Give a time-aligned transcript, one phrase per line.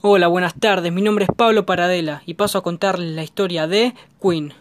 [0.00, 0.92] Hola, buenas tardes.
[0.92, 4.54] Mi nombre es Pablo Paradela y paso a contarles la historia de Queen.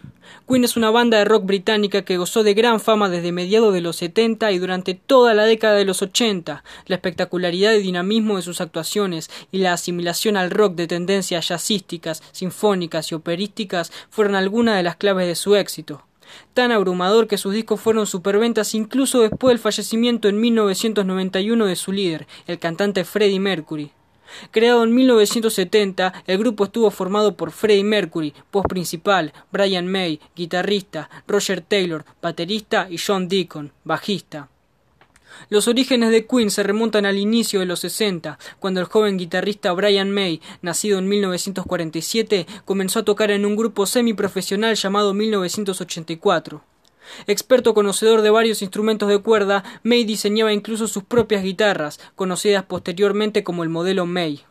[0.49, 3.81] Queen es una banda de rock británica que gozó de gran fama desde mediados de
[3.81, 6.63] los 70 y durante toda la década de los 80.
[6.87, 12.23] La espectacularidad y dinamismo de sus actuaciones y la asimilación al rock de tendencias jazzísticas,
[12.31, 16.03] sinfónicas y operísticas fueron algunas de las claves de su éxito
[16.53, 21.93] tan abrumador que sus discos fueron superventas incluso después del fallecimiento en 1991 de su
[21.93, 23.93] líder, el cantante Freddie Mercury.
[24.51, 31.09] Creado en 1970, el grupo estuvo formado por Freddie Mercury, voz principal, Brian May, guitarrista,
[31.27, 34.49] Roger Taylor, baterista y John Deacon, bajista.
[35.49, 39.71] Los orígenes de Queen se remontan al inicio de los 60, cuando el joven guitarrista
[39.73, 46.63] Brian May, nacido en 1947, comenzó a tocar en un grupo semiprofesional llamado 1984.
[47.27, 53.43] Experto conocedor de varios instrumentos de cuerda, May diseñaba incluso sus propias guitarras, conocidas posteriormente
[53.43, 54.43] como el modelo May.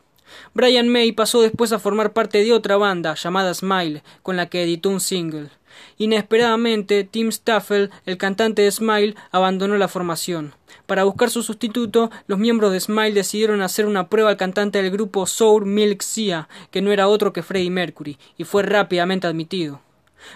[0.53, 4.63] Brian May pasó después a formar parte de otra banda llamada Smile, con la que
[4.63, 5.49] editó un single.
[5.97, 10.53] Inesperadamente, Tim Staffel, el cantante de Smile, abandonó la formación.
[10.85, 14.91] Para buscar su sustituto, los miembros de Smile decidieron hacer una prueba al cantante del
[14.91, 19.81] grupo Sour Milk Sea, que no era otro que Freddie Mercury, y fue rápidamente admitido.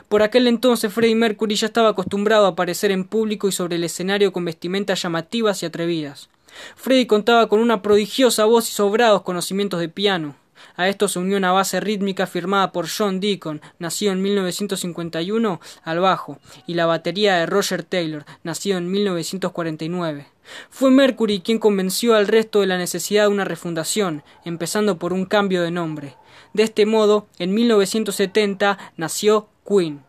[0.10, 3.84] Por aquel entonces Freddie Mercury ya estaba acostumbrado a aparecer en público y sobre el
[3.84, 6.30] escenario con vestimentas llamativas y atrevidas.
[6.76, 10.36] Freddie contaba con una prodigiosa voz y sobrados conocimientos de piano.
[10.76, 16.00] A esto se unió una base rítmica firmada por John Deacon, nacido en 1951, al
[16.00, 20.28] bajo, y la batería de Roger Taylor, nacido en 1949.
[20.70, 25.26] Fue Mercury quien convenció al resto de la necesidad de una refundación, empezando por un
[25.26, 26.16] cambio de nombre.
[26.54, 30.04] De este modo, en 1970 nació Queen.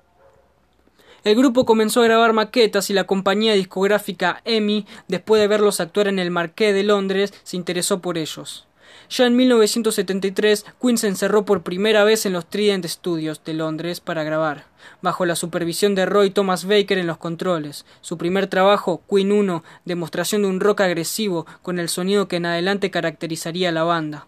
[1.24, 6.08] El grupo comenzó a grabar maquetas y la compañía discográfica EMI, después de verlos actuar
[6.08, 8.66] en el Marqués de Londres, se interesó por ellos.
[9.08, 14.00] Ya en 1973, Queen se encerró por primera vez en los Trident Studios de Londres
[14.00, 14.64] para grabar,
[15.00, 17.84] bajo la supervisión de Roy Thomas Baker en los controles.
[18.00, 22.46] Su primer trabajo, Queen 1, demostración de un rock agresivo con el sonido que en
[22.46, 24.26] adelante caracterizaría a la banda.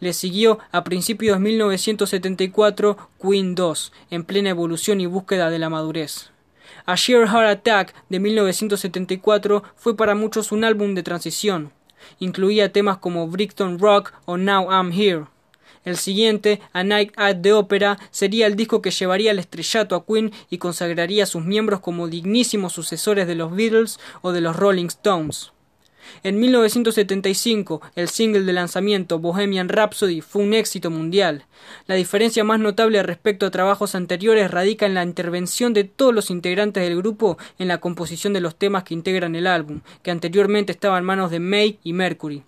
[0.00, 5.70] Le siguió a principios de 1974 Queen 2, en plena evolución y búsqueda de la
[5.70, 6.30] madurez.
[6.86, 11.72] A Sheer Heart Attack de 1974 fue para muchos un álbum de transición.
[12.18, 15.26] Incluía temas como Brickton Rock o Now I'm Here.
[15.84, 20.04] El siguiente, A Night at the Opera, sería el disco que llevaría el estrellato a
[20.04, 24.56] Queen y consagraría a sus miembros como dignísimos sucesores de los Beatles o de los
[24.56, 25.52] Rolling Stones.
[26.22, 31.44] En 1975, el single de lanzamiento Bohemian Rhapsody fue un éxito mundial.
[31.86, 36.30] La diferencia más notable respecto a trabajos anteriores radica en la intervención de todos los
[36.30, 40.72] integrantes del grupo en la composición de los temas que integran el álbum, que anteriormente
[40.72, 42.42] estaba en manos de May y Mercury.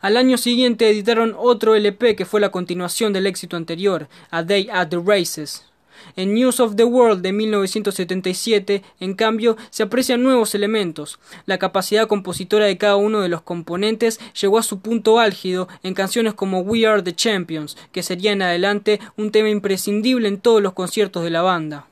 [0.00, 4.68] Al año siguiente editaron otro LP que fue la continuación del éxito anterior, A Day
[4.72, 5.71] at the Races.
[6.16, 11.18] En News of the World de 1977, en cambio, se aprecian nuevos elementos.
[11.46, 15.94] La capacidad compositora de cada uno de los componentes llegó a su punto álgido en
[15.94, 20.62] canciones como We Are the Champions, que sería en adelante un tema imprescindible en todos
[20.62, 21.86] los conciertos de la banda.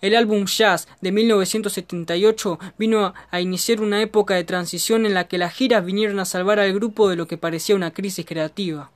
[0.00, 5.38] El álbum Jazz de 1978 vino a iniciar una época de transición en la que
[5.38, 8.90] las giras vinieron a salvar al grupo de lo que parecía una crisis creativa.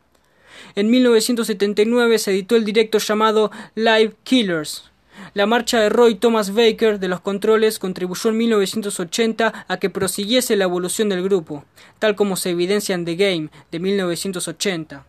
[0.74, 4.90] En 1979 se editó el directo llamado Live Killers.
[5.34, 10.56] La marcha de Roy Thomas Baker de los controles contribuyó en 1980 a que prosiguiese
[10.56, 11.64] la evolución del grupo,
[11.98, 15.06] tal como se evidencia en The Game de 1980.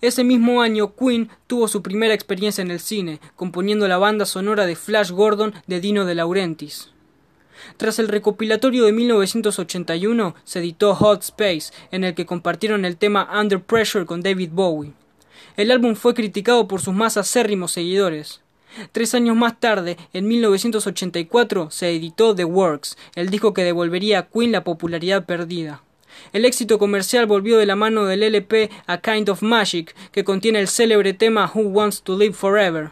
[0.00, 4.66] Ese mismo año Queen tuvo su primera experiencia en el cine, componiendo la banda sonora
[4.66, 6.90] de Flash Gordon de Dino de Laurentiis.
[7.76, 13.28] Tras el recopilatorio de 1981 se editó Hot Space, en el que compartieron el tema
[13.38, 14.92] Under Pressure con David Bowie.
[15.56, 18.40] El álbum fue criticado por sus más acérrimos seguidores.
[18.92, 24.26] Tres años más tarde, en 1984, se editó The Works, el disco que devolvería a
[24.28, 25.82] Queen la popularidad perdida.
[26.32, 30.60] El éxito comercial volvió de la mano del LP A Kind of Magic, que contiene
[30.60, 32.90] el célebre tema Who Wants to Live Forever.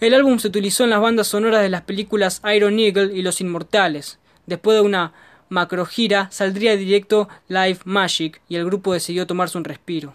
[0.00, 3.40] El álbum se utilizó en las bandas sonoras de las películas Iron Eagle y Los
[3.40, 4.18] Inmortales.
[4.46, 5.12] Después de una
[5.48, 10.14] macrogira saldría directo Live Magic y el grupo decidió tomarse un respiro.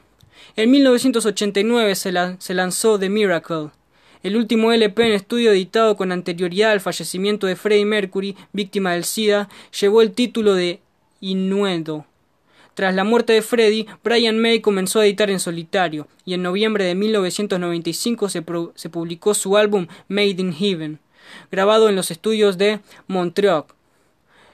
[0.56, 3.71] En 1989 se, se lanzó The Miracle,
[4.24, 9.03] el último LP en estudio editado con anterioridad al fallecimiento de Freddie Mercury, víctima del
[9.03, 10.79] SIDA, llevó el título de
[11.19, 12.06] Innuendo.
[12.74, 16.86] Tras la muerte de Freddie, Brian May comenzó a editar en solitario, y en noviembre
[16.86, 18.42] de 1995 se,
[18.90, 21.00] publicó su álbum Made in Heaven,
[21.52, 23.66] grabado en los estudios de Montreal,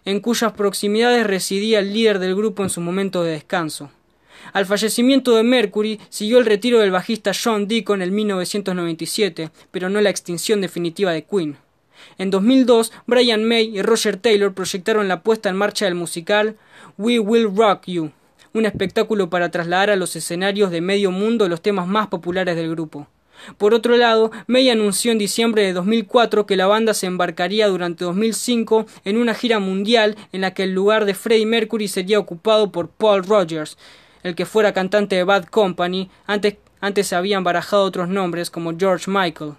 [0.03, 3.89] en cuyas proximidades residía el líder del grupo en su momento de descanso.
[4.51, 10.01] Al fallecimiento de Mercury siguió el retiro del bajista John Deacon en 1997, pero no
[10.01, 11.57] la extinción definitiva de Queen.
[12.17, 16.57] En 2002, Brian May y Roger Taylor proyectaron la puesta en marcha del musical
[16.97, 18.11] We Will Rock You,
[18.53, 22.71] un espectáculo para trasladar a los escenarios de medio mundo los temas más populares del
[22.71, 23.07] grupo.
[23.57, 28.03] Por otro lado, May anunció en diciembre de 2004 que la banda se embarcaría durante
[28.05, 32.71] 2005 en una gira mundial en la que el lugar de Freddie Mercury sería ocupado
[32.71, 33.77] por Paul Rogers,
[34.23, 38.77] el que fuera cantante de Bad Company, antes, antes se habían barajado otros nombres como
[38.77, 39.53] George Michael.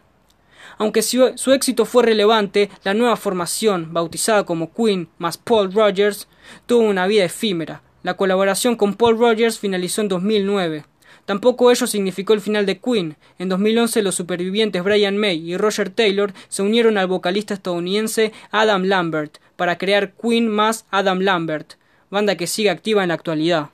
[0.78, 6.28] Aunque su, su, éxito fue relevante, la nueva formación, bautizada como Queen más Paul Rogers,
[6.66, 7.82] tuvo una vida efímera.
[8.02, 10.84] La colaboración con Paul Rogers finalizó en 2009.
[11.26, 13.16] Tampoco ello significó el final de Queen.
[13.38, 18.84] En 2011 los supervivientes Brian May y Roger Taylor se unieron al vocalista estadounidense Adam
[18.84, 21.74] Lambert para crear Queen más Adam Lambert,
[22.10, 23.70] banda que sigue activa en la actualidad.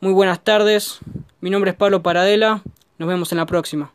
[0.00, 0.98] Muy buenas tardes,
[1.40, 2.62] mi nombre es Pablo Paradela,
[2.98, 3.92] nos vemos en la próxima.